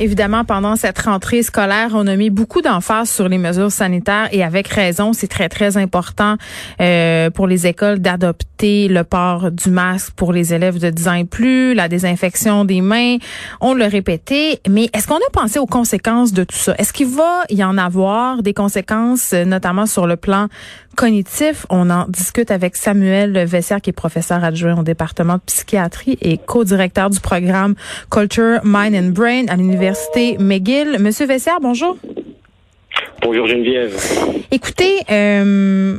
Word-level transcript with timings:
Évidemment, 0.00 0.44
pendant 0.44 0.74
cette 0.74 0.98
rentrée 0.98 1.44
scolaire, 1.44 1.90
on 1.94 2.08
a 2.08 2.16
mis 2.16 2.28
beaucoup 2.28 2.62
d'emphase 2.62 3.08
sur 3.08 3.28
les 3.28 3.38
mesures 3.38 3.70
sanitaires 3.70 4.28
et 4.32 4.42
avec 4.42 4.66
raison, 4.66 5.12
c'est 5.12 5.28
très, 5.28 5.48
très 5.48 5.76
important 5.76 6.34
euh, 6.80 7.30
pour 7.30 7.46
les 7.46 7.68
écoles 7.68 8.00
d'adopter 8.00 8.88
le 8.88 9.04
port 9.04 9.52
du 9.52 9.70
masque 9.70 10.12
pour 10.16 10.32
les 10.32 10.52
élèves 10.52 10.80
de 10.80 10.90
10 10.90 11.08
ans 11.08 11.14
et 11.14 11.24
plus, 11.24 11.74
la 11.74 11.86
désinfection 11.86 12.64
des 12.64 12.80
mains, 12.80 13.18
on 13.60 13.72
l'a 13.74 13.86
répété, 13.86 14.58
mais 14.68 14.90
est-ce 14.92 15.06
qu'on 15.06 15.14
a 15.14 15.30
pensé 15.32 15.60
aux 15.60 15.66
conséquences 15.66 16.32
de 16.32 16.42
tout 16.42 16.56
ça? 16.56 16.74
Est-ce 16.78 16.92
qu'il 16.92 17.06
va 17.06 17.44
y 17.50 17.62
en 17.62 17.78
avoir 17.78 18.42
des 18.42 18.52
conséquences, 18.52 19.32
notamment 19.32 19.86
sur 19.86 20.08
le 20.08 20.16
plan 20.16 20.48
cognitif? 20.96 21.66
On 21.70 21.88
en 21.90 22.06
discute 22.08 22.50
avec 22.50 22.74
Samuel 22.74 23.44
Vessière, 23.44 23.80
qui 23.80 23.90
est 23.90 23.92
professeur 23.92 24.42
adjoint 24.42 24.76
au 24.76 24.82
département 24.82 25.34
de 25.34 25.42
psychiatrie 25.46 26.18
et 26.20 26.36
co-directeur 26.38 27.10
du 27.10 27.20
programme 27.20 27.76
Culture, 28.10 28.58
Mind 28.64 28.96
and 28.96 29.10
Brain 29.12 29.44
à 29.48 29.54
l'Université 29.54 29.83
McGill. 30.38 30.96
Monsieur 30.98 31.26
Vessière, 31.26 31.58
bonjour. 31.60 31.96
Bonjour 33.22 33.46
Geneviève. 33.46 33.94
Écoutez, 34.50 35.00
euh, 35.10 35.98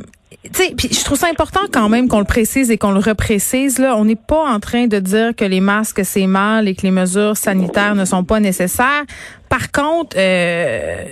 puis 0.76 0.88
je 0.92 1.04
trouve 1.04 1.18
ça 1.18 1.28
important 1.28 1.60
quand 1.72 1.88
même 1.88 2.08
qu'on 2.08 2.18
le 2.18 2.24
précise 2.24 2.70
et 2.70 2.78
qu'on 2.78 2.92
le 2.92 3.00
reprécise. 3.00 3.78
Là, 3.78 3.96
on 3.96 4.04
n'est 4.04 4.16
pas 4.16 4.44
en 4.44 4.60
train 4.60 4.86
de 4.86 4.98
dire 4.98 5.34
que 5.36 5.44
les 5.44 5.60
masques 5.60 6.04
c'est 6.04 6.26
mal 6.26 6.68
et 6.68 6.74
que 6.74 6.82
les 6.82 6.90
mesures 6.90 7.36
sanitaires 7.36 7.94
ne 7.94 8.04
sont 8.04 8.24
pas 8.24 8.40
nécessaires. 8.40 9.04
Par 9.48 9.70
contre, 9.70 10.16
euh, 10.18 11.04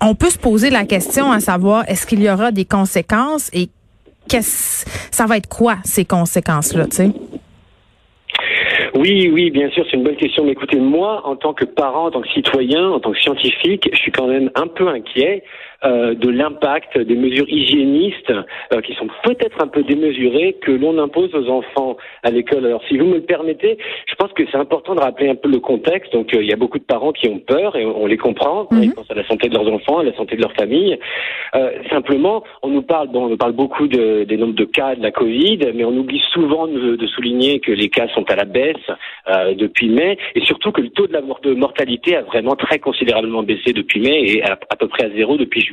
on 0.00 0.14
peut 0.14 0.30
se 0.30 0.38
poser 0.38 0.70
la 0.70 0.84
question 0.84 1.32
à 1.32 1.40
savoir 1.40 1.84
est-ce 1.88 2.06
qu'il 2.06 2.22
y 2.22 2.30
aura 2.30 2.52
des 2.52 2.64
conséquences 2.64 3.50
et 3.52 3.70
qu'est-ce 4.28 4.84
ça 5.10 5.26
va 5.26 5.36
être 5.36 5.48
quoi 5.48 5.78
ces 5.84 6.04
conséquences 6.04 6.74
là, 6.74 6.86
tu 6.86 6.96
sais? 6.96 7.10
Oui, 9.04 9.28
oui, 9.30 9.50
bien 9.50 9.68
sûr, 9.68 9.84
c'est 9.90 9.98
une 9.98 10.02
bonne 10.02 10.16
question. 10.16 10.46
Mais 10.46 10.52
écoutez, 10.52 10.78
moi, 10.78 11.20
en 11.26 11.36
tant 11.36 11.52
que 11.52 11.66
parent, 11.66 12.06
en 12.06 12.10
tant 12.10 12.22
que 12.22 12.28
citoyen, 12.30 12.88
en 12.88 13.00
tant 13.00 13.12
que 13.12 13.20
scientifique, 13.20 13.86
je 13.92 13.98
suis 13.98 14.10
quand 14.10 14.26
même 14.26 14.50
un 14.54 14.66
peu 14.66 14.88
inquiet 14.88 15.44
euh, 15.84 16.14
de 16.14 16.30
l'impact 16.30 16.98
des 16.98 17.16
mesures 17.16 17.48
hygiénistes 17.48 18.32
euh, 18.72 18.80
qui 18.80 18.94
sont 18.94 19.08
peut-être 19.22 19.62
un 19.62 19.66
peu 19.66 19.82
démesurées 19.82 20.56
que 20.62 20.70
l'on 20.70 20.98
impose 20.98 21.34
aux 21.34 21.48
enfants 21.48 21.96
à 22.22 22.30
l'école. 22.30 22.64
Alors, 22.64 22.82
si 22.88 22.96
vous 22.96 23.04
me 23.04 23.16
le 23.16 23.22
permettez, 23.22 23.76
je 24.06 24.14
pense 24.14 24.32
que 24.32 24.44
c'est 24.50 24.56
important 24.56 24.94
de 24.94 25.00
rappeler 25.00 25.28
un 25.28 25.34
peu 25.34 25.50
le 25.50 25.60
contexte. 25.60 26.12
Donc, 26.12 26.32
euh, 26.34 26.42
il 26.42 26.48
y 26.48 26.52
a 26.52 26.56
beaucoup 26.56 26.78
de 26.78 26.84
parents 26.84 27.12
qui 27.12 27.28
ont 27.28 27.38
peur 27.38 27.76
et 27.76 27.84
on, 27.84 28.06
les 28.06 28.16
comprend. 28.16 28.68
Ils 28.72 28.92
pensent 28.92 29.10
à 29.10 29.14
la 29.14 29.26
santé 29.26 29.48
de 29.48 29.54
leurs 29.54 29.70
enfants, 29.70 29.98
à 29.98 30.04
la 30.04 30.14
santé 30.14 30.36
de 30.36 30.42
leur 30.42 30.52
famille. 30.52 30.98
simplement, 31.90 32.44
on 32.62 32.68
nous 32.68 32.82
parle, 32.82 33.08
bon, 33.08 33.26
on 33.26 33.28
nous 33.28 33.36
parle 33.36 33.52
beaucoup 33.52 33.88
de, 33.88 34.24
des 34.24 34.36
nombres 34.36 34.54
de 34.54 34.64
cas 34.64 34.94
de 34.94 35.02
la 35.02 35.10
Covid, 35.10 35.58
mais 35.74 35.84
on 35.84 35.96
oublie 35.96 36.22
souvent 36.32 36.66
de, 36.66 36.96
de 36.96 37.06
souligner 37.06 37.60
que 37.60 37.72
les 37.72 37.88
cas 37.88 38.08
sont 38.14 38.24
à 38.30 38.36
la 38.36 38.44
baisse 38.44 38.76
depuis 39.56 39.88
mai 39.88 40.18
et 40.34 40.40
surtout 40.44 40.72
que 40.72 40.80
le 40.80 40.90
taux 40.90 41.06
de 41.06 41.12
la 41.12 41.20
de 41.42 41.54
mortalité 41.54 42.16
a 42.16 42.22
vraiment 42.22 42.56
très 42.56 42.78
considérablement 42.78 43.42
baissé 43.42 43.72
depuis 43.72 44.00
mai 44.00 44.24
et 44.24 44.42
à, 44.42 44.58
à 44.70 44.76
peu 44.76 44.88
près 44.88 45.06
à 45.06 45.10
zéro 45.10 45.36
depuis 45.36 45.63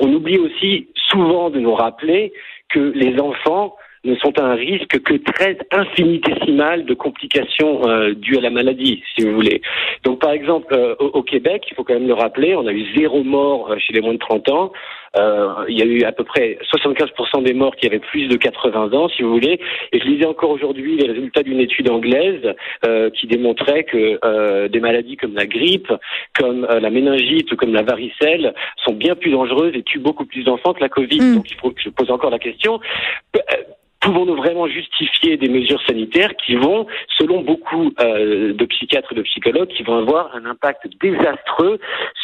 On 0.00 0.12
oublie 0.12 0.38
aussi 0.38 0.88
souvent 0.94 1.50
de 1.50 1.58
nous 1.58 1.74
rappeler 1.74 2.32
que 2.68 2.92
les 2.94 3.20
enfants 3.20 3.76
ne 4.04 4.16
sont 4.16 4.36
à 4.38 4.44
un 4.44 4.54
risque 4.54 5.00
que 5.02 5.14
très 5.14 5.56
infinitésimal 5.70 6.84
de 6.84 6.94
complications 6.94 7.86
euh, 7.86 8.14
dues 8.14 8.36
à 8.36 8.40
la 8.40 8.50
maladie, 8.50 9.02
si 9.14 9.24
vous 9.24 9.34
voulez. 9.34 9.62
Donc, 10.02 10.20
par 10.20 10.32
exemple, 10.32 10.74
euh, 10.74 10.96
au, 10.98 11.22
Québec, 11.22 11.64
il 11.70 11.74
faut 11.74 11.84
quand 11.84 11.94
même 11.94 12.08
le 12.08 12.14
rappeler, 12.14 12.56
on 12.56 12.66
a 12.66 12.72
eu 12.72 12.84
zéro 12.96 13.22
mort 13.22 13.70
euh, 13.70 13.76
chez 13.78 13.92
les 13.92 14.00
moins 14.00 14.14
de 14.14 14.18
30 14.18 14.48
ans. 14.48 14.72
il 15.68 15.78
y 15.78 15.82
a 15.82 15.84
eu 15.84 16.02
à 16.02 16.12
peu 16.12 16.24
près 16.24 16.58
75% 16.74 17.44
des 17.44 17.52
morts 17.52 17.76
qui 17.76 17.86
avaient 17.86 18.00
plus 18.00 18.26
de 18.26 18.36
80 18.36 18.92
ans, 18.92 19.08
si 19.08 19.22
vous 19.22 19.32
voulez. 19.32 19.60
Et 19.92 20.00
je 20.00 20.04
lisais 20.04 20.26
encore 20.26 20.50
aujourd'hui 20.50 20.96
les 20.96 21.06
résultats 21.06 21.42
d'une 21.42 21.60
étude 21.60 21.90
anglaise 21.90 22.54
qui 23.14 23.26
démontrait 23.26 23.84
que 23.84 24.68
des 24.68 24.80
maladies 24.80 25.18
comme 25.18 25.34
la 25.34 25.46
grippe, 25.46 25.92
comme 26.38 26.66
la 26.66 26.90
méningite 26.90 27.52
ou 27.52 27.56
comme 27.56 27.74
la 27.74 27.82
varicelle 27.82 28.54
sont 28.84 28.94
bien 28.94 29.14
plus 29.14 29.32
dangereuses 29.32 29.74
et 29.76 29.82
tuent 29.82 29.98
beaucoup 29.98 30.24
plus 30.24 30.44
d'enfants 30.44 30.72
que 30.72 30.80
la 30.80 30.88
Covid. 30.88 31.20
Mm. 31.20 31.34
Donc, 31.34 31.50
il 31.50 31.56
faut 31.58 31.70
que 31.70 31.82
je 31.82 31.90
pose 31.90 32.10
encore 32.10 32.30
la 32.30 32.38
question 32.38 32.80
pouvons-nous 34.02 34.36
vraiment 34.36 34.68
justifier 34.68 35.36
des 35.36 35.48
mesures 35.48 35.80
sanitaires 35.86 36.32
qui 36.44 36.56
vont, 36.56 36.86
selon 37.18 37.42
beaucoup 37.42 37.92
euh, 38.00 38.52
de 38.52 38.64
psychiatres 38.66 39.12
et 39.12 39.14
de 39.14 39.22
psychologues, 39.22 39.68
qui 39.68 39.82
vont 39.82 39.98
avoir 39.98 40.34
un 40.34 40.44
impact 40.44 40.88
désastreux 41.00 41.78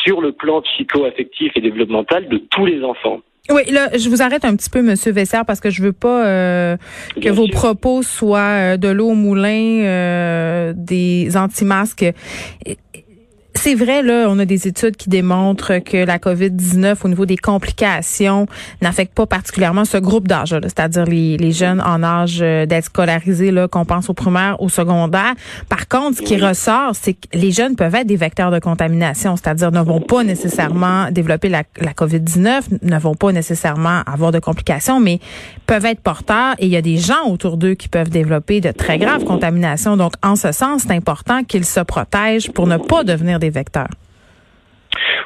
sur 0.05 0.21
le 0.21 0.33
plan 0.33 0.61
psycho-affectif 0.63 1.53
et 1.55 1.61
développemental 1.61 2.29
de 2.29 2.39
tous 2.51 2.67
les 2.67 2.83
enfants? 2.83 3.21
Oui, 3.51 3.63
là, 3.71 3.89
je 3.97 4.11
vous 4.11 4.21
arrête 4.21 4.45
un 4.45 4.55
petit 4.57 4.69
peu, 4.69 4.83
Monsieur 4.83 5.11
Vessard, 5.11 5.47
parce 5.47 5.61
que 5.61 5.71
je 5.71 5.83
veux 5.83 5.95
pas 5.95 6.27
euh, 6.27 6.77
que 7.21 7.31
vos 7.31 7.49
propos 7.49 8.03
soient 8.03 8.75
euh, 8.75 8.77
de 8.77 8.89
l'eau 8.89 9.09
au 9.09 9.15
moulin, 9.15 9.85
euh, 9.85 10.73
des 10.77 11.35
anti-masques 11.35 12.05
c'est 13.59 13.75
vrai, 13.75 14.03
là, 14.03 14.27
on 14.29 14.39
a 14.39 14.45
des 14.45 14.69
études 14.69 14.97
qui 14.97 15.09
démontrent 15.09 15.79
que 15.79 15.97
la 15.97 16.19
COVID-19, 16.19 16.99
au 17.03 17.09
niveau 17.09 17.27
des 17.27 17.37
complications, 17.37 18.47
n'affecte 18.81 19.15
pas 19.15 19.27
particulièrement 19.27 19.85
ce 19.85 19.97
groupe 19.97 20.29
d'âge, 20.29 20.55
c'est-à-dire 20.63 21.05
les, 21.05 21.37
les, 21.37 21.51
jeunes 21.51 21.81
en 21.81 22.05
âge 22.05 22.39
euh, 22.41 22.67
d'être 22.67 22.85
scolarisés, 22.85 23.51
là, 23.51 23.67
qu'on 23.67 23.85
pense 23.85 24.09
au 24.11 24.15
primaire, 24.15 24.63
au 24.63 24.69
secondaire. 24.69 25.35
Par 25.69 25.89
contre, 25.89 26.19
ce 26.19 26.23
qui 26.23 26.37
ressort, 26.37 26.93
c'est 26.93 27.15
que 27.15 27.27
les 27.35 27.51
jeunes 27.51 27.75
peuvent 27.75 27.97
être 27.97 28.07
des 28.07 28.17
vecteurs 28.17 28.53
de 28.53 28.61
contamination, 28.61 29.35
c'est-à-dire 29.37 29.73
ne 29.73 29.81
vont 29.81 30.01
pas 30.01 30.23
nécessairement 30.23 31.11
développer 31.11 31.49
la, 31.49 31.65
la 31.81 31.93
COVID-19, 31.93 32.61
ne 32.83 32.99
vont 32.99 33.17
pas 33.17 33.33
nécessairement 33.33 34.03
avoir 34.07 34.31
de 34.31 34.39
complications, 34.39 35.01
mais 35.01 35.19
peuvent 35.67 35.85
être 35.85 36.01
porteurs 36.01 36.55
et 36.59 36.67
il 36.67 36.73
y 36.73 36.77
a 36.77 36.83
des 36.83 36.99
gens 36.99 37.27
autour 37.27 37.57
d'eux 37.57 37.75
qui 37.75 37.89
peuvent 37.89 38.11
développer 38.11 38.61
de 38.61 38.71
très 38.71 38.99
graves 38.99 39.25
contaminations. 39.25 39.97
Donc, 39.97 40.13
en 40.23 40.37
ce 40.37 40.53
sens, 40.53 40.83
c'est 40.87 40.95
important 40.95 41.43
qu'ils 41.43 41.65
se 41.65 41.81
protègent 41.81 42.53
pour 42.53 42.69
ne 42.69 42.77
pas 42.77 43.03
devenir 43.03 43.41
des 43.41 43.48
vecteurs. 43.51 43.95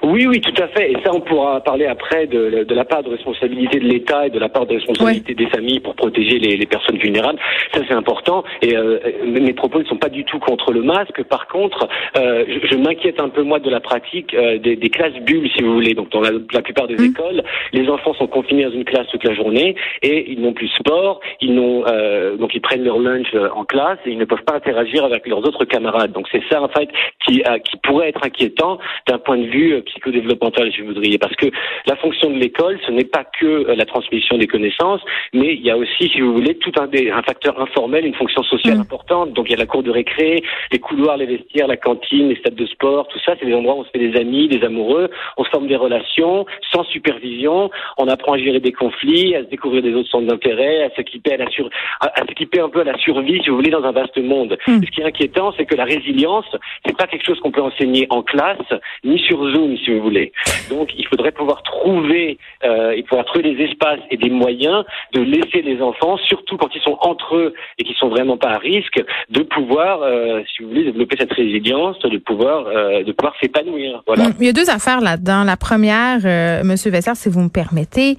Oui, 0.05 0.27
oui, 0.27 0.41
tout 0.41 0.61
à 0.61 0.67
fait. 0.69 0.91
Et 0.91 0.97
ça, 1.05 1.11
on 1.15 1.21
pourra 1.21 1.61
parler 1.61 1.87
après 1.87 2.27
de, 2.27 2.65
de 2.65 2.75
la 2.75 2.85
part 2.85 3.05
de 3.05 3.11
responsabilité 3.11 3.79
de 3.79 3.87
l'État 3.87 4.27
et 4.27 4.31
de 4.31 4.39
la 4.39 4.49
part 4.49 4.67
de 4.67 4.75
responsabilité 4.75 5.35
des 5.35 5.47
familles 5.47 5.79
pour 5.79 5.95
protéger 5.95 6.41
les, 6.41 6.57
les 6.57 6.67
personnes 6.67 6.99
vulnérables. 6.99 7.39
Ça, 7.73 7.83
c'est 7.87 7.95
important. 7.95 8.43
Et 8.63 8.77
euh, 8.77 8.99
mes 9.25 9.53
propos 9.53 9.79
ne 9.79 9.85
sont 9.85 9.99
pas 9.99 10.09
du 10.09 10.25
tout 10.25 10.41
contre 10.41 10.73
le 10.73 10.83
masque. 10.83 11.23
Par 11.25 11.47
contre, 11.47 11.89
euh, 12.17 12.45
je, 12.49 12.67
je 12.67 12.77
m'inquiète 12.77 13.21
un 13.21 13.29
peu 13.29 13.43
moi 13.43 13.61
de 13.61 13.71
la 13.71 13.79
pratique 13.79 14.35
euh, 14.35 14.59
des, 14.59 14.75
des, 14.75 14.91
classes 14.91 15.15
bulles, 15.21 15.49
si 15.55 15.63
vous 15.63 15.73
voulez. 15.75 15.95
Donc, 15.95 16.11
dans 16.11 16.21
la, 16.21 16.31
la 16.53 16.63
plupart 16.63 16.89
des 16.89 16.97
mmh. 16.97 17.05
écoles, 17.05 17.43
les 17.73 17.89
enfants 17.89 18.15
sont 18.15 18.27
confinés 18.27 18.65
dans 18.65 18.73
une 18.73 18.85
classe 18.85 19.07
toute 19.07 19.23
la 19.23 19.35
journée 19.35 19.77
et 20.03 20.33
ils 20.33 20.41
n'ont 20.41 20.53
plus 20.53 20.69
sport. 20.69 21.21
Ils 21.41 21.55
n'ont 21.55 21.85
euh, 21.87 22.37
donc 22.37 22.55
ils 22.55 22.61
prennent 22.61 22.83
leur 22.83 22.99
lunch 22.99 23.29
euh, 23.35 23.49
en 23.55 23.65
classe 23.65 23.99
et 24.05 24.11
ils 24.11 24.19
ne 24.19 24.25
peuvent 24.25 24.43
pas 24.45 24.57
interagir 24.57 25.05
avec 25.05 25.29
leurs 25.29 25.47
autres 25.47 25.65
camarades. 25.65 26.11
Donc, 26.11 26.27
c'est 26.33 26.43
ça 26.51 26.61
en 26.61 26.69
fait 26.69 26.89
qui, 27.25 27.43
qui 27.71 27.77
pourrait 27.85 28.09
être 28.09 28.25
inquiétant 28.25 28.79
d'un 29.07 29.19
point 29.19 29.39
de 29.39 29.47
vue 29.47 29.83
psychodéveloppementale, 29.93 30.73
je 30.73 30.83
voudrais, 30.83 31.19
parce 31.19 31.35
que 31.37 31.47
la 31.87 31.97
fonction 31.97 32.31
de 32.31 32.39
l'école, 32.39 32.79
ce 32.87 32.93
n'est 32.93 33.05
pas 33.05 33.25
que 33.25 33.47
euh, 33.47 33.75
la 33.75 33.85
transmission 33.85 34.39
des 34.39 34.47
connaissances, 34.47 35.01
mais 35.33 35.55
il 35.55 35.63
y 35.63 35.71
a 35.71 35.77
aussi, 35.77 36.09
si 36.09 36.21
vous 36.21 36.33
voulez, 36.33 36.55
tout 36.57 36.73
un, 36.79 36.89
un 36.89 37.23
facteur 37.23 37.61
informel, 37.61 38.07
une 38.07 38.15
fonction 38.15 38.43
sociale 38.43 38.79
mm. 38.79 38.81
importante. 38.81 39.33
Donc 39.33 39.49
il 39.49 39.53
y 39.53 39.55
a 39.55 39.59
la 39.59 39.67
cour 39.67 39.83
de 39.83 39.91
récré, 39.91 40.43
les 40.71 40.79
couloirs, 40.79 41.17
les 41.17 41.27
vestiaires, 41.27 41.67
la 41.67 41.77
cantine, 41.77 42.29
les 42.29 42.37
stades 42.37 42.55
de 42.55 42.67
sport, 42.67 43.09
tout 43.09 43.19
ça, 43.25 43.35
c'est 43.39 43.47
des 43.47 43.55
endroits 43.55 43.75
où 43.75 43.81
on 43.81 43.85
se 43.85 43.91
fait 43.91 43.99
des 43.99 44.19
amis, 44.19 44.49
des 44.49 44.65
amoureux, 44.65 45.11
on 45.37 45.45
se 45.45 45.51
forme 45.51 45.67
des 45.67 45.77
relations 45.77 46.47
sans 46.73 46.85
supervision, 46.85 47.71
on 47.99 48.09
apprend 48.09 48.35
à 48.35 48.39
gérer 48.39 48.61
des 48.61 48.73
conflits, 48.73 49.35
à 49.35 49.41
se 49.41 49.49
découvrir 49.49 49.83
des 49.83 49.95
autres 49.95 50.09
centres 50.09 50.27
d'intérêt, 50.27 50.85
à 50.85 50.91
s'équiper 50.95 51.35
à 51.35 51.37
la 51.39 51.51
sur, 51.51 51.69
à, 52.01 52.11
s'équiper 52.29 52.61
un 52.61 52.69
peu 52.69 52.81
à 52.81 52.85
la 52.85 52.99
survie, 52.99 53.41
si 53.43 53.51
vous 53.51 53.57
voulez, 53.57 53.71
dans 53.71 53.85
un 53.85 53.93
vaste 53.93 54.19
monde. 54.19 54.59
Mm. 54.67 54.81
Ce 54.85 54.91
qui 54.91 55.01
est 55.01 55.05
inquiétant, 55.05 55.53
c'est 55.57 55.67
que 55.67 55.75
la 55.75 55.85
résilience, 55.85 56.47
c'est 56.85 56.97
pas 56.97 57.07
quelque 57.07 57.25
chose 57.25 57.39
qu'on 57.41 57.51
peut 57.51 57.63
enseigner 57.63 58.07
en 58.11 58.23
classe, 58.23 58.59
ni 59.05 59.19
sur 59.19 59.39
Zoom, 59.51 59.77
si 59.83 59.93
vous 59.93 60.03
voulez. 60.03 60.33
Donc, 60.71 60.91
il 60.97 61.07
faudrait 61.07 61.33
pouvoir 61.33 61.63
trouver, 61.63 62.39
euh, 62.65 62.95
il 62.97 63.07
faudra 63.07 63.25
trouver 63.25 63.55
des 63.55 63.65
espaces 63.65 64.01
et 64.11 64.17
des 64.17 64.31
moyens 64.31 64.85
de 65.13 65.21
laisser 65.21 65.63
les 65.63 65.81
enfants, 65.81 66.17
surtout 66.19 66.57
quand 66.57 66.69
ils 66.75 66.83
sont 66.83 66.97
entre 67.01 67.37
eux 67.37 67.55
et 67.79 67.85
qui 67.85 67.95
sont 67.95 68.09
vraiment 68.09 68.37
pas 68.37 68.51
à 68.51 68.59
risque, 68.59 69.03
de 69.31 69.43
pouvoir, 69.43 70.03
euh, 70.03 70.43
si 70.55 70.63
vous 70.63 70.71
voulez, 70.71 70.85
développer 70.85 71.17
cette 71.19 71.33
résilience, 71.33 71.99
de 72.01 72.19
pouvoir, 72.19 72.67
euh, 72.67 73.03
de 73.03 73.13
pouvoir 73.13 73.35
s'épanouir. 73.41 74.03
Voilà. 74.07 74.27
Il 74.41 74.47
y 74.47 74.49
a 74.49 74.53
deux 74.53 74.71
affaires 74.71 75.01
là-dedans. 75.01 75.45
La 75.45 75.57
première, 75.57 76.21
euh, 76.25 76.63
Monsieur 76.65 76.91
Vessard, 76.91 77.17
si 77.17 77.29
vous 77.29 77.41
me 77.41 77.49
permettez. 77.49 78.17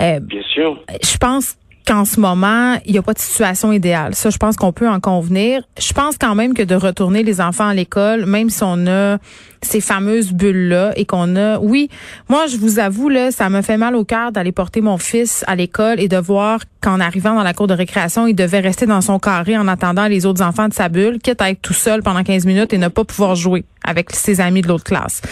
Euh, 0.00 0.20
Bien 0.20 0.42
sûr. 0.42 0.78
Je 1.02 1.16
pense 1.18 1.56
qu'en 1.86 2.04
ce 2.04 2.20
moment, 2.20 2.78
il 2.86 2.92
n'y 2.92 2.98
a 2.98 3.02
pas 3.02 3.12
de 3.12 3.18
situation 3.18 3.72
idéale. 3.72 4.14
Ça, 4.14 4.30
je 4.30 4.38
pense 4.38 4.56
qu'on 4.56 4.72
peut 4.72 4.88
en 4.88 5.00
convenir. 5.00 5.62
Je 5.78 5.92
pense 5.92 6.16
quand 6.18 6.34
même 6.34 6.54
que 6.54 6.62
de 6.62 6.74
retourner 6.74 7.22
les 7.22 7.40
enfants 7.40 7.68
à 7.68 7.74
l'école, 7.74 8.26
même 8.26 8.50
si 8.50 8.62
on 8.62 8.86
a 8.86 9.18
ces 9.62 9.80
fameuses 9.80 10.32
bulles-là 10.32 10.92
et 10.96 11.04
qu'on 11.04 11.36
a, 11.36 11.58
oui, 11.58 11.88
moi, 12.28 12.46
je 12.46 12.56
vous 12.56 12.78
avoue, 12.78 13.08
là, 13.08 13.30
ça 13.30 13.48
me 13.48 13.62
fait 13.62 13.76
mal 13.76 13.94
au 13.94 14.04
cœur 14.04 14.32
d'aller 14.32 14.52
porter 14.52 14.80
mon 14.80 14.98
fils 14.98 15.44
à 15.46 15.54
l'école 15.54 16.00
et 16.00 16.08
de 16.08 16.16
voir 16.16 16.60
qu'en 16.80 17.00
arrivant 17.00 17.34
dans 17.34 17.44
la 17.44 17.54
cour 17.54 17.68
de 17.68 17.74
récréation, 17.74 18.26
il 18.26 18.34
devait 18.34 18.60
rester 18.60 18.86
dans 18.86 19.00
son 19.00 19.18
carré 19.18 19.56
en 19.56 19.68
attendant 19.68 20.06
les 20.08 20.26
autres 20.26 20.42
enfants 20.42 20.68
de 20.68 20.74
sa 20.74 20.88
bulle, 20.88 21.18
quitte 21.20 21.40
à 21.40 21.50
être 21.50 21.62
tout 21.62 21.74
seul 21.74 22.02
pendant 22.02 22.24
15 22.24 22.44
minutes 22.44 22.72
et 22.72 22.78
ne 22.78 22.88
pas 22.88 23.04
pouvoir 23.04 23.36
jouer 23.36 23.64
avec 23.84 24.10
ses 24.10 24.40
amis 24.40 24.62
de 24.62 24.68
l'autre 24.68 24.84
classe. 24.84 25.22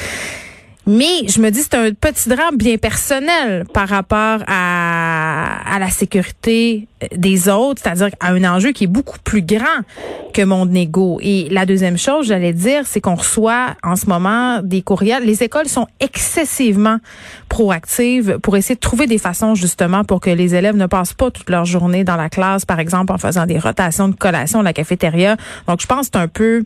Mais 0.87 1.29
je 1.29 1.41
me 1.41 1.51
dis 1.51 1.61
c'est 1.63 1.75
un 1.75 1.93
petit 1.93 2.29
drame 2.29 2.57
bien 2.57 2.77
personnel 2.77 3.65
par 3.73 3.89
rapport 3.89 4.41
à, 4.47 5.00
à 5.67 5.79
la 5.79 5.91
sécurité 5.91 6.87
des 7.17 7.49
autres, 7.49 7.81
c'est-à-dire 7.83 8.11
à 8.21 8.33
un 8.33 8.45
enjeu 8.45 8.73
qui 8.73 8.85
est 8.85 8.89
beaucoup 8.89 9.19
plus 9.25 9.43
grand 9.43 9.81
que 10.33 10.43
mon 10.43 10.73
ego. 10.75 11.19
Et 11.23 11.49
la 11.51 11.67
deuxième 11.67 11.99
chose, 11.99 12.27
j'allais 12.27 12.53
dire, 12.53 12.83
c'est 12.87 13.01
qu'on 13.01 13.15
reçoit 13.15 13.75
en 13.83 13.97
ce 13.97 14.07
moment 14.07 14.61
des 14.63 14.83
courriels. 14.83 15.25
Les 15.25 15.43
écoles 15.43 15.69
sont 15.69 15.87
excessivement 15.99 16.99
proactives 17.49 18.39
pour 18.43 18.57
essayer 18.57 18.75
de 18.75 18.81
trouver 18.81 19.07
des 19.07 19.19
façons 19.19 19.55
justement 19.55 20.05
pour 20.05 20.21
que 20.21 20.31
les 20.31 20.55
élèves 20.55 20.77
ne 20.77 20.87
passent 20.87 21.15
pas 21.15 21.31
toute 21.31 21.51
leur 21.51 21.65
journée 21.65 22.05
dans 22.05 22.17
la 22.17 22.29
classe, 22.29 22.65
par 22.65 22.81
exemple 22.81 23.13
en 23.13 23.19
faisant 23.19 23.47
des 23.47 23.59
rotations 23.59 24.09
de 24.09 24.15
collation 24.15 24.61
à 24.61 24.63
la 24.63 24.73
cafétéria. 24.73 25.37
Donc 25.67 25.81
je 25.81 25.87
pense 25.87 26.09
que 26.09 26.13
c'est 26.15 26.23
un 26.23 26.29
peu 26.29 26.65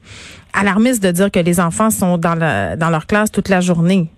alarmiste 0.53 1.03
de 1.03 1.11
dire 1.11 1.31
que 1.31 1.41
les 1.41 1.61
enfants 1.61 1.91
sont 1.91 2.19
dans 2.19 2.35
leur 2.35 3.07
classe 3.07 3.31
toute 3.31 3.49
la 3.49 3.61
journée. 3.61 4.11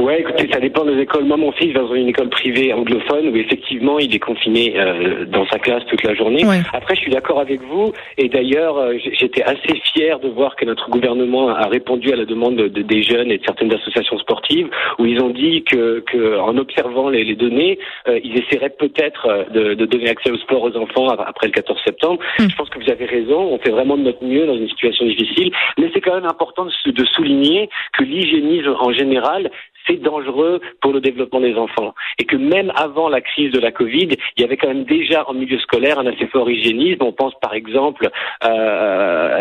Ouais, 0.00 0.20
écoutez, 0.20 0.48
ça 0.50 0.60
dépend 0.60 0.84
des 0.86 0.98
écoles. 0.98 1.24
Moi, 1.24 1.36
mon 1.36 1.52
fils 1.52 1.74
va 1.74 1.80
dans 1.80 1.94
une 1.94 2.08
école 2.08 2.30
privée 2.30 2.72
anglophone 2.72 3.28
où 3.28 3.36
effectivement 3.36 3.98
il 3.98 4.14
est 4.14 4.18
confiné 4.18 4.72
euh, 4.80 5.26
dans 5.26 5.46
sa 5.48 5.58
classe 5.58 5.84
toute 5.86 6.02
la 6.04 6.14
journée. 6.14 6.42
Après, 6.72 6.94
je 6.94 7.02
suis 7.02 7.10
d'accord 7.10 7.38
avec 7.38 7.60
vous. 7.60 7.92
Et 8.16 8.30
d'ailleurs, 8.30 8.78
euh, 8.78 8.94
j'étais 9.12 9.42
assez 9.42 9.74
fier 9.92 10.18
de 10.18 10.28
voir 10.28 10.56
que 10.56 10.64
notre 10.64 10.88
gouvernement 10.88 11.50
a 11.50 11.68
répondu 11.68 12.12
à 12.12 12.16
la 12.16 12.24
demande 12.24 12.56
de, 12.56 12.68
des 12.68 13.02
jeunes 13.02 13.30
et 13.30 13.36
de 13.36 13.44
certaines 13.44 13.74
associations 13.74 14.18
sportives 14.18 14.70
où 14.98 15.04
ils 15.04 15.20
ont 15.20 15.28
dit 15.28 15.64
que, 15.64 16.00
que 16.00 16.38
en 16.38 16.56
observant 16.56 17.10
les, 17.10 17.22
les 17.22 17.36
données, 17.36 17.78
euh, 18.08 18.18
ils 18.24 18.38
essaieraient 18.38 18.70
peut-être 18.70 19.50
de, 19.52 19.74
de, 19.74 19.84
donner 19.84 20.08
accès 20.08 20.30
au 20.30 20.38
sport 20.38 20.62
aux 20.62 20.76
enfants 20.78 21.08
après 21.08 21.48
le 21.48 21.52
14 21.52 21.78
septembre. 21.84 22.20
Hmm. 22.38 22.48
Je 22.48 22.56
pense 22.56 22.70
que 22.70 22.78
vous 22.78 22.90
avez 22.90 23.04
raison. 23.04 23.52
On 23.52 23.58
fait 23.58 23.70
vraiment 23.70 23.98
de 23.98 24.02
notre 24.02 24.24
mieux 24.24 24.46
dans 24.46 24.56
une 24.56 24.68
situation 24.68 25.04
difficile, 25.04 25.52
mais 25.78 25.90
c'est 25.92 26.00
quand 26.00 26.14
même 26.14 26.24
important 26.24 26.64
de, 26.64 26.90
de 26.90 27.04
souligner 27.04 27.68
que 27.98 28.04
l'hygiénisme 28.04 28.74
en 28.80 28.92
général 28.92 29.50
c'est 29.86 30.00
dangereux 30.00 30.60
pour 30.80 30.92
le 30.92 31.00
développement 31.00 31.40
des 31.40 31.54
enfants. 31.54 31.94
Et 32.18 32.24
que 32.24 32.36
même 32.36 32.72
avant 32.74 33.08
la 33.08 33.20
crise 33.20 33.52
de 33.52 33.60
la 33.60 33.72
Covid, 33.72 34.08
il 34.36 34.40
y 34.40 34.44
avait 34.44 34.56
quand 34.56 34.68
même 34.68 34.84
déjà 34.84 35.28
en 35.28 35.34
milieu 35.34 35.58
scolaire 35.58 35.98
un 35.98 36.06
assez 36.06 36.26
fort 36.26 36.50
hygiénisme. 36.50 37.02
On 37.02 37.12
pense 37.12 37.34
par 37.40 37.54
exemple 37.54 38.08
euh, 38.44 39.40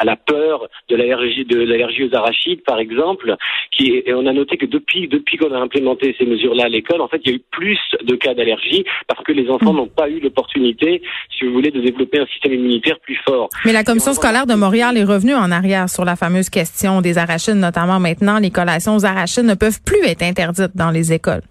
à 0.00 0.04
la 0.04 0.16
peur 0.16 0.68
de 0.88 0.96
l'allergie 0.96 1.44
de 1.44 1.58
l'allergie 1.58 2.04
aux 2.04 2.14
arachides, 2.16 2.62
par 2.64 2.78
exemple, 2.78 3.36
qui 3.70 4.02
et 4.04 4.14
on 4.14 4.26
a 4.26 4.32
noté 4.32 4.56
que 4.56 4.66
depuis 4.66 5.08
depuis 5.08 5.36
qu'on 5.36 5.52
a 5.52 5.58
implémenté 5.58 6.14
ces 6.18 6.24
mesures-là 6.24 6.64
à 6.64 6.68
l'école, 6.68 7.02
en 7.02 7.08
fait, 7.08 7.20
il 7.24 7.30
y 7.30 7.34
a 7.34 7.36
eu 7.36 7.42
plus 7.50 7.78
de 8.02 8.14
cas 8.16 8.34
d'allergie 8.34 8.84
parce 9.06 9.22
que 9.24 9.32
les 9.32 9.48
enfants 9.50 9.72
mm. 9.72 9.76
n'ont 9.76 9.88
pas 9.88 10.08
eu 10.08 10.20
l'opportunité, 10.20 11.02
si 11.36 11.44
vous 11.44 11.52
voulez, 11.52 11.70
de 11.70 11.80
développer 11.80 12.18
un 12.18 12.26
système 12.26 12.54
immunitaire 12.54 12.98
plus 13.00 13.18
fort. 13.26 13.50
Mais 13.64 13.72
la 13.72 13.84
commission 13.84 14.14
scolaire 14.14 14.46
de 14.46 14.54
Montréal 14.54 14.96
est 14.96 15.04
revenue 15.04 15.34
en 15.34 15.50
arrière 15.50 15.88
sur 15.88 16.04
la 16.04 16.16
fameuse 16.16 16.48
question 16.48 17.02
des 17.02 17.18
arachides, 17.18 17.56
notamment 17.56 18.00
maintenant, 18.00 18.38
les 18.38 18.50
collations 18.50 18.96
aux 18.96 19.04
arachides 19.04 19.44
ne 19.44 19.54
peuvent 19.54 19.80
plus 19.84 20.02
être 20.06 20.22
interdites 20.22 20.74
dans 20.74 20.90
les 20.90 21.12
écoles. 21.12 21.42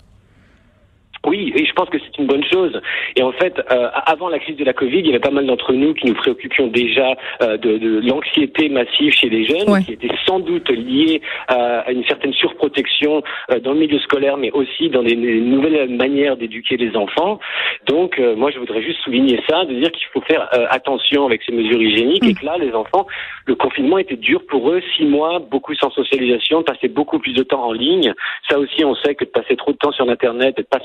Oui, 1.30 1.54
et 1.56 1.64
je 1.64 1.74
pense 1.74 1.90
que 1.90 2.00
c'est 2.00 2.18
une 2.18 2.26
bonne 2.26 2.44
chose. 2.44 2.82
Et 3.16 3.22
en 3.22 3.32
fait, 3.34 3.54
euh, 3.72 3.90
avant 4.08 4.30
la 4.30 4.40
crise 4.40 4.58
de 4.58 4.66
la 4.66 4.74
Covid, 4.74 4.98
il 4.98 5.06
y 5.06 5.10
avait 5.10 5.20
pas 5.20 5.30
mal 5.30 5.46
d'entre 5.46 5.74
nous 5.74 5.94
qui 5.94 6.08
nous 6.08 6.16
préoccupions 6.16 6.68
déjà 6.68 7.16
euh, 7.44 7.56
de, 7.58 7.78
de 7.78 8.02
l'anxiété 8.04 8.68
massive 8.68 9.14
chez 9.14 9.30
les 9.30 9.46
jeunes, 9.46 9.84
qui 9.86 9.94
était 9.94 10.10
sans 10.26 10.40
doute 10.40 10.70
liée 10.70 11.22
à 11.48 11.92
une 11.92 12.04
certaine 12.06 12.34
surprotection 12.34 13.22
euh, 13.52 13.60
dans 13.60 13.74
le 13.74 13.80
milieu 13.80 14.00
scolaire, 14.00 14.38
mais 14.38 14.50
aussi 14.52 14.90
dans 14.90 15.04
des, 15.04 15.16
nouvelles 15.16 15.96
manières 15.96 16.36
d'éduquer 16.36 16.78
les 16.78 16.96
enfants. 16.96 17.40
Donc, 17.86 18.20
moi, 18.36 18.50
je 18.50 18.58
voudrais 18.58 18.82
juste 18.82 19.00
souligner 19.02 19.40
ça, 19.48 19.66
de 19.66 19.76
dire 19.76 19.92
qu'il 19.92 20.08
faut 20.12 20.22
faire 20.22 20.50
attention 20.72 21.28
avec 21.28 21.44
ces 21.44 21.52
mesures 21.52 21.82
hygiéniques 21.82 22.26
et 22.26 22.34
que 22.34 22.46
là, 22.46 22.58
les 22.58 22.74
enfants, 22.74 23.06
le 23.46 23.54
confinement 23.54 24.00
était 24.00 24.16
dur 24.16 24.42
pour 24.48 24.72
eux, 24.72 24.82
six 24.98 25.06
mois, 25.06 25.40
beaucoup 25.40 25.76
sans 25.76 25.92
socialisation, 25.92 26.64
passer 26.64 26.88
beaucoup 26.88 27.20
plus 27.20 27.34
de 27.34 27.44
temps 27.44 27.66
en 27.66 27.72
ligne. 27.72 28.14
Ça 28.50 28.58
aussi, 28.58 28.84
on 28.84 28.96
sait 28.96 29.14
que 29.14 29.26
de 29.26 29.30
passer 29.30 29.56
trop 29.56 29.72
de 29.72 29.78
temps 29.78 29.92
sur 29.92 30.10
Internet 30.10 30.56
et 30.58 30.64
de 30.64 30.68
pas 30.68 30.80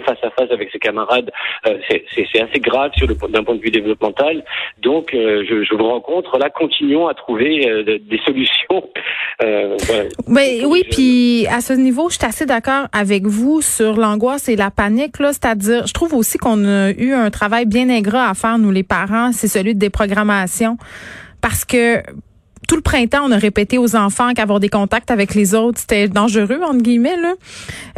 face 0.00 0.18
à 0.22 0.30
face 0.30 0.50
avec 0.50 0.70
ses 0.70 0.78
camarades, 0.78 1.30
euh, 1.66 1.78
c'est 1.88 2.40
assez 2.40 2.60
grave 2.60 2.92
sur 2.94 3.08
d'un 3.28 3.42
point 3.42 3.56
de 3.56 3.60
vue 3.60 3.70
développemental. 3.70 4.44
Donc, 4.82 5.12
euh, 5.14 5.44
je, 5.48 5.64
je, 5.64 5.74
vous 5.74 5.88
rencontre 5.88 6.38
là, 6.38 6.50
continuons 6.50 7.08
à 7.08 7.14
trouver 7.14 7.68
euh, 7.68 7.82
des 7.98 8.20
solutions. 8.24 8.88
Mais 10.28 10.64
oui, 10.64 10.84
puis 10.90 11.46
à 11.50 11.60
ce 11.60 11.72
niveau, 11.72 12.10
je 12.10 12.16
suis 12.16 12.26
assez 12.26 12.46
d'accord 12.46 12.86
avec 12.92 13.24
vous 13.24 13.62
sur 13.62 13.96
l'angoisse 13.96 14.48
et 14.48 14.56
la 14.56 14.70
panique. 14.70 15.18
Là, 15.18 15.32
c'est-à-dire, 15.32 15.86
je 15.86 15.92
trouve 15.92 16.14
aussi 16.14 16.38
qu'on 16.38 16.64
a 16.66 16.90
eu 16.90 17.12
un 17.12 17.30
travail 17.30 17.64
bien 17.66 17.88
ingrat 17.88 18.28
à 18.28 18.34
faire 18.34 18.58
nous 18.58 18.70
les 18.70 18.82
parents, 18.82 19.32
c'est 19.32 19.48
celui 19.48 19.74
de 19.74 19.80
déprogrammation, 19.80 20.76
parce 21.40 21.64
que 21.64 22.02
tout 22.70 22.76
le 22.76 22.82
printemps, 22.82 23.22
on 23.24 23.32
a 23.32 23.36
répété 23.36 23.78
aux 23.78 23.96
enfants 23.96 24.32
qu'avoir 24.32 24.60
des 24.60 24.68
contacts 24.68 25.10
avec 25.10 25.34
les 25.34 25.56
autres, 25.56 25.80
c'était 25.80 26.06
dangereux, 26.06 26.60
entre 26.64 26.82
guillemets. 26.82 27.16
Là. 27.16 27.32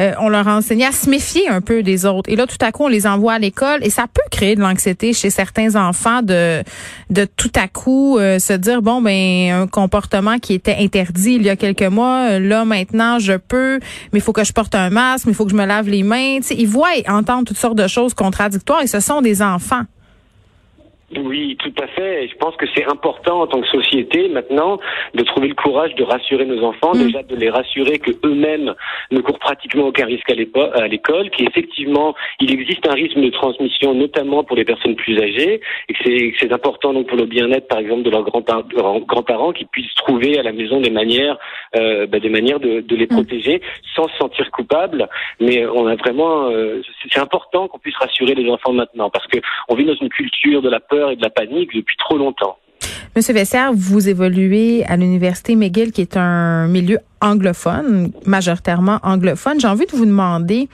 Euh, 0.01 0.13
on 0.19 0.31
leur 0.31 0.49
a 0.49 0.57
enseigné 0.57 0.87
à 0.87 0.93
se 0.93 1.11
méfier 1.11 1.47
un 1.47 1.61
peu 1.61 1.83
des 1.83 2.07
autres. 2.07 2.33
Et 2.33 2.37
là, 2.37 2.47
tout 2.47 2.57
à 2.63 2.73
coup, 2.73 2.85
on 2.85 2.89
les 2.89 3.07
envoie 3.07 3.35
à 3.35 3.39
l'école 3.39 3.81
et 3.83 3.91
ça 3.91 4.07
peut 4.07 4.23
créer 4.31 4.57
de 4.57 4.63
l'anxiété 4.63 5.13
chez 5.13 5.29
certains 5.29 5.77
enfants 5.77 6.23
de, 6.23 6.63
de 7.11 7.27
tout 7.27 7.53
à 7.55 7.69
coup 7.69 8.17
euh, 8.19 8.39
se 8.39 8.55
dire, 8.55 8.81
bon, 8.81 9.03
ben 9.03 9.51
un 9.51 9.67
comportement 9.67 10.39
qui 10.39 10.55
était 10.55 10.77
interdit 10.79 11.35
il 11.35 11.43
y 11.43 11.51
a 11.51 11.57
quelques 11.57 11.83
mois, 11.83 12.39
là, 12.39 12.65
maintenant, 12.65 13.19
je 13.19 13.35
peux, 13.35 13.79
mais 14.15 14.21
il 14.21 14.23
faut 14.23 14.33
que 14.33 14.43
je 14.43 14.55
porte 14.55 14.75
un 14.75 14.89
masque, 14.89 15.27
mais 15.27 15.33
il 15.33 15.35
faut 15.35 15.45
que 15.45 15.51
je 15.51 15.57
me 15.57 15.67
lave 15.67 15.91
les 15.91 16.03
mains. 16.03 16.41
sais, 16.41 16.57
ils 16.57 16.67
voient 16.67 16.97
et 16.97 17.07
entendent 17.11 17.45
toutes 17.45 17.59
sortes 17.59 17.77
de 17.77 17.89
choses 17.89 18.15
contradictoires 18.15 18.81
et 18.81 18.87
ce 18.87 19.01
sont 19.01 19.21
des 19.21 19.43
enfants. 19.43 19.83
Oui, 21.19 21.57
tout 21.59 21.73
à 21.83 21.87
fait. 21.89 22.29
Je 22.29 22.37
pense 22.37 22.57
que 22.57 22.67
c'est 22.75 22.85
important 22.85 23.43
en 23.43 23.47
tant 23.47 23.61
que 23.61 23.69
société 23.69 24.29
maintenant 24.29 24.79
de 25.15 25.23
trouver 25.25 25.49
le 25.49 25.55
courage 25.55 25.95
de 25.95 26.05
rassurer 26.05 26.45
nos 26.45 26.63
enfants, 26.65 26.95
mm. 26.95 27.05
déjà 27.05 27.23
de 27.23 27.37
les 27.37 27.51
rassurer 27.51 27.99
que 27.99 28.13
eux-mêmes 28.25 28.75
ne 29.11 29.21
courent 29.21 29.39
pratiquement 29.39 29.87
aucun 29.89 30.07
risque 30.07 30.31
à 30.31 30.35
l'école, 30.35 31.31
qu'effectivement 31.31 32.15
il 32.41 32.53
existe 32.53 32.87
un 32.89 32.95
risque 32.95 33.19
de 33.19 33.31
transmission, 33.31 33.95
notamment 33.95 34.45
pour 34.45 34.57
les 34.57 34.65
personnes 34.65 34.97
plus 34.97 35.19
âgées, 35.19 35.61
et 35.89 35.93
que 35.93 36.37
c'est 36.39 36.53
important 36.53 36.93
donc 36.93 37.09
pour 37.09 37.19
le 37.19 37.27
bien-être, 37.27 37.69
par 37.69 37.79
exemple, 37.79 38.03
de 38.03 38.11
leurs 38.11 38.25
grands-parents, 38.25 39.53
qui 39.53 39.65
puissent 39.67 39.95
trouver 39.97 40.39
à 40.39 40.43
la 40.43 40.53
maison 40.53 40.81
des 40.81 40.91
manières, 40.91 41.39
euh, 41.77 42.07
bah, 42.07 42.21
des 42.21 42.29
manières 42.29 42.61
de, 42.61 42.81
de 42.81 42.97
les 42.97 43.07
mm. 43.07 43.09
protéger 43.09 43.61
sans 43.95 44.09
se 44.09 44.17
sentir 44.17 44.51
coupables. 44.51 45.09
Mais 45.41 45.67
on 45.67 45.87
a 45.87 45.97
vraiment, 45.97 46.49
euh, 46.51 46.83
c'est 47.11 47.21
important 47.21 47.69
qu'on 47.69 47.79
puisse 47.79 47.97
rassurer 47.97 48.35
les 48.35 48.51
enfants 48.51 48.73
maintenant, 48.73 49.11
parce 49.11 49.27
que 49.27 49.39
on 49.69 49.75
vit 49.75 49.85
dans 49.85 49.95
une 49.95 50.09
culture 50.09 50.63
de 50.63 50.69
la 50.69 50.81
peur 50.81 51.02
et 51.11 51.17
de 51.17 51.23
la 51.23 51.31
panique 51.31 51.71
depuis 51.75 51.97
trop 51.99 52.19
longtemps. 52.19 52.57
Monsieur 53.15 53.35
Vessert, 53.35 53.73
vous 53.75 54.09
évoluez 54.09 54.85
à 54.85 54.97
l'Université 54.97 55.55
McGill, 55.55 55.93
qui 55.93 56.01
est 56.01 56.17
un 56.17 56.67
milieu 56.67 56.99
anglophone, 57.21 58.11
majoritairement 58.25 58.99
anglophone. 59.03 59.61
J'ai 59.61 59.69
envie 59.69 59.87
de 59.87 59.93
vous 59.93 60.07
demander, 60.07 60.69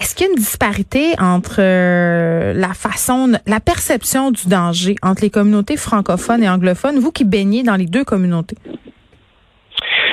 est-ce 0.00 0.14
qu'il 0.14 0.26
y 0.26 0.28
a 0.28 0.32
une 0.32 0.38
disparité 0.38 1.14
entre 1.20 1.56
euh, 1.60 2.52
la 2.52 2.74
façon, 2.74 3.32
la 3.46 3.60
perception 3.60 4.30
du 4.30 4.48
danger 4.48 4.96
entre 5.02 5.22
les 5.22 5.30
communautés 5.30 5.76
francophones 5.76 6.42
et 6.42 6.48
anglophones, 6.48 6.98
vous 6.98 7.12
qui 7.12 7.24
baignez 7.24 7.62
dans 7.62 7.76
les 7.76 7.86
deux 7.86 8.04
communautés? 8.04 8.56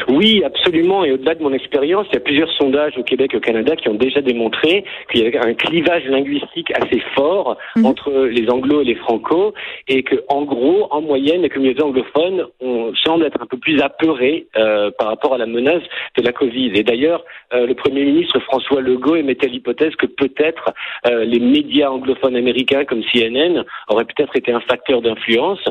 Oui, 0.09 0.41
absolument. 0.43 1.03
Et 1.03 1.11
au-delà 1.11 1.35
de 1.35 1.43
mon 1.43 1.53
expérience, 1.53 2.07
il 2.11 2.15
y 2.15 2.17
a 2.17 2.21
plusieurs 2.21 2.51
sondages 2.53 2.97
au 2.97 3.03
Québec 3.03 3.31
et 3.33 3.37
au 3.37 3.41
Canada 3.41 3.75
qui 3.75 3.89
ont 3.89 3.95
déjà 3.95 4.21
démontré 4.21 4.85
qu'il 5.11 5.27
y 5.27 5.37
a 5.37 5.45
un 5.45 5.53
clivage 5.53 6.05
linguistique 6.05 6.71
assez 6.71 7.01
fort 7.15 7.57
mhm. 7.75 7.85
entre 7.85 8.11
les 8.25 8.49
anglo 8.49 8.81
et 8.81 8.85
les 8.85 8.95
franco 8.95 9.53
et 9.87 10.03
que, 10.03 10.15
en 10.29 10.43
gros, 10.43 10.87
en 10.91 11.01
moyenne, 11.01 11.41
les 11.41 11.49
communautés 11.49 11.83
anglophones 11.83 12.45
on 12.61 12.93
semble 12.95 13.25
être 13.25 13.41
un 13.41 13.45
peu 13.45 13.57
plus 13.57 13.81
apeurées 13.81 14.47
euh, 14.57 14.91
par 14.97 15.07
rapport 15.07 15.33
à 15.33 15.37
la 15.37 15.45
menace 15.45 15.83
de 16.17 16.23
la 16.23 16.31
Covid. 16.31 16.71
Et 16.75 16.83
d'ailleurs, 16.83 17.23
euh, 17.53 17.65
le 17.65 17.75
Premier 17.75 18.03
ministre 18.03 18.39
François 18.39 18.81
Legault 18.81 19.15
émettait 19.15 19.47
l'hypothèse 19.47 19.95
que 19.95 20.05
peut-être 20.05 20.73
euh, 21.05 21.25
les 21.25 21.39
médias 21.39 21.89
anglophones 21.89 22.35
américains 22.35 22.85
comme 22.85 23.03
CNN 23.11 23.63
auraient 23.89 24.05
peut-être 24.05 24.35
été 24.35 24.51
un 24.51 24.61
facteur 24.61 25.01
d'influence, 25.01 25.63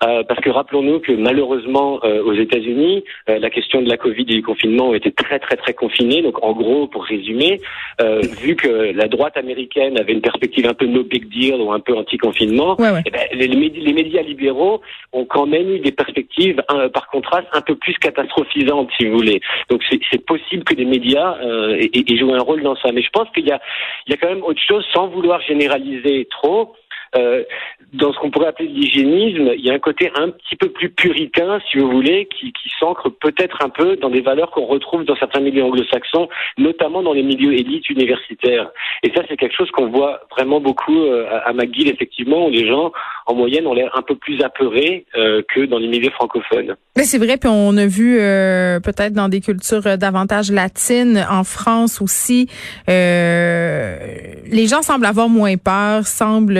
parce 0.00 0.40
que 0.40 0.50
rappelons-nous 0.50 1.00
que 1.00 1.12
malheureusement 1.12 2.00
aux 2.04 2.32
États-Unis, 2.32 3.04
la 3.26 3.50
question 3.50 3.77
question 3.78 3.82
de 3.82 3.88
la 3.88 3.96
Covid 3.96 4.22
et 4.22 4.36
du 4.36 4.42
confinement 4.42 4.88
ont 4.88 4.94
été 4.94 5.12
très 5.12 5.38
très 5.38 5.56
très 5.56 5.74
confinés. 5.74 6.22
Donc 6.22 6.42
en 6.42 6.52
gros, 6.52 6.86
pour 6.86 7.04
résumer, 7.04 7.60
euh, 8.00 8.20
vu 8.40 8.56
que 8.56 8.92
la 8.94 9.08
droite 9.08 9.36
américaine 9.36 9.98
avait 9.98 10.12
une 10.12 10.20
perspective 10.20 10.66
un 10.66 10.74
peu 10.74 10.86
no 10.86 11.02
big 11.04 11.28
deal 11.28 11.56
ou 11.60 11.72
un 11.72 11.80
peu 11.80 11.96
anti-confinement, 11.96 12.76
eh 12.78 13.10
ben, 13.10 13.20
les, 13.32 13.46
les, 13.46 13.92
médias 13.92 14.22
libéraux 14.22 14.80
ont 15.12 15.24
quand 15.24 15.46
même 15.46 15.70
eu 15.70 15.78
des 15.80 15.92
perspectives, 15.92 16.62
par 16.92 17.08
contraste, 17.08 17.48
un 17.52 17.60
peu 17.60 17.74
plus 17.74 17.94
catastrophisantes, 17.94 18.90
si 18.96 19.06
vous 19.06 19.16
voulez. 19.16 19.40
Donc 19.70 19.82
c'est 19.90 20.24
possible 20.24 20.64
que 20.64 20.74
les 20.74 20.84
médias 20.84 21.36
euh, 21.42 21.76
aient, 21.80 22.16
joué 22.16 22.32
un 22.34 22.42
rôle 22.42 22.62
dans 22.62 22.76
ça. 22.76 22.90
Mais 22.92 23.02
je 23.02 23.10
pense 23.10 23.28
qu'il 23.34 23.46
y 23.46 23.52
a, 23.52 23.60
il 24.06 24.10
y 24.10 24.14
a 24.14 24.16
quand 24.16 24.28
même 24.28 24.42
autre 24.42 24.60
chose, 24.66 24.84
sans 24.92 25.08
vouloir 25.08 25.40
généraliser 25.42 26.26
trop. 26.30 26.74
Euh, 27.16 27.44
dans 27.92 28.12
ce 28.12 28.18
qu'on 28.18 28.30
pourrait 28.30 28.48
appeler 28.48 28.68
l'hygiénisme, 28.68 29.52
il 29.56 29.64
y 29.64 29.70
a 29.70 29.74
un 29.74 29.78
côté 29.78 30.10
un 30.14 30.30
petit 30.30 30.56
peu 30.56 30.68
plus 30.68 30.90
puritain, 30.90 31.58
si 31.70 31.78
vous 31.78 31.90
voulez, 31.90 32.26
qui, 32.26 32.52
qui 32.52 32.70
s'ancre 32.78 33.08
peut-être 33.08 33.64
un 33.64 33.70
peu 33.70 33.96
dans 33.96 34.10
des 34.10 34.20
valeurs 34.20 34.50
qu'on 34.50 34.66
retrouve 34.66 35.04
dans 35.04 35.16
certains 35.16 35.40
milieux 35.40 35.64
anglo-saxons, 35.64 36.28
notamment 36.58 37.02
dans 37.02 37.14
les 37.14 37.22
milieux 37.22 37.54
élites 37.54 37.88
universitaires. 37.88 38.70
Et 39.02 39.12
ça, 39.14 39.22
c'est 39.28 39.36
quelque 39.36 39.54
chose 39.56 39.70
qu'on 39.70 39.88
voit 39.90 40.20
vraiment 40.30 40.60
beaucoup 40.60 40.96
euh, 40.96 41.26
à 41.44 41.52
McGill, 41.52 41.88
effectivement, 41.88 42.46
où 42.46 42.50
les 42.50 42.66
gens, 42.66 42.92
en 43.26 43.34
moyenne, 43.34 43.66
ont 43.66 43.74
l'air 43.74 43.90
un 43.96 44.02
peu 44.02 44.16
plus 44.16 44.42
apeurés 44.42 45.06
euh, 45.16 45.42
que 45.54 45.66
dans 45.66 45.78
les 45.78 45.88
milieux 45.88 46.10
francophones. 46.10 46.74
Mais 46.96 47.04
c'est 47.04 47.18
vrai, 47.18 47.36
puis 47.36 47.48
on 47.52 47.76
a 47.76 47.86
vu 47.86 48.18
euh, 48.18 48.80
peut-être 48.80 49.12
dans 49.12 49.28
des 49.28 49.40
cultures 49.40 49.96
davantage 49.98 50.50
latines, 50.50 51.24
en 51.30 51.44
France 51.44 52.00
aussi, 52.02 52.48
les 52.88 54.66
gens 54.66 54.82
semblent 54.82 55.06
avoir 55.06 55.28
moins 55.28 55.56
peur, 55.56 56.06
semblent 56.06 56.58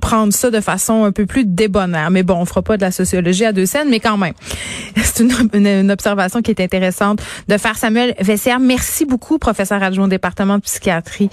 prendre 0.00 0.32
ça 0.32 0.50
de 0.50 0.60
façon 0.60 1.04
un 1.04 1.12
peu 1.12 1.26
plus 1.26 1.44
débonnaire. 1.44 2.10
Mais 2.10 2.22
bon, 2.22 2.34
on 2.34 2.44
fera 2.44 2.62
pas 2.62 2.76
de 2.76 2.82
la 2.82 2.90
sociologie 2.90 3.44
à 3.44 3.52
deux 3.52 3.66
scènes, 3.66 3.88
mais 3.90 4.00
quand 4.00 4.16
même. 4.16 4.34
C'est 4.96 5.24
une, 5.24 5.90
observation 5.90 6.42
qui 6.42 6.50
est 6.50 6.60
intéressante 6.60 7.20
de 7.48 7.56
faire. 7.56 7.76
Samuel 7.76 8.14
Vessière, 8.20 8.60
merci 8.60 9.04
beaucoup, 9.04 9.38
professeur 9.38 9.82
adjoint 9.82 10.06
au 10.06 10.08
département 10.08 10.56
de 10.56 10.62
psychiatrie 10.62 11.30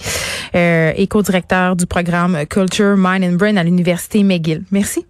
euh, 0.54 0.92
et 0.96 1.06
co-directeur 1.06 1.76
du 1.76 1.86
programme 1.86 2.44
Culture, 2.48 2.94
Mind 2.96 3.24
and 3.24 3.36
Brain 3.36 3.56
à 3.56 3.64
l'Université 3.64 4.22
McGill. 4.22 4.62
Merci. 4.70 5.06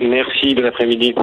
Merci, 0.00 0.54
bon 0.54 0.64
après-midi. 0.64 1.14